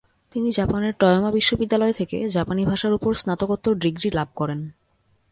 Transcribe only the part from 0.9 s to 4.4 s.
টয়োমা বিশ্ববিদ্যালয় থেকে জাপানি ভাষার ওপর স্নাতকোত্তর ডিগ্রি লাভ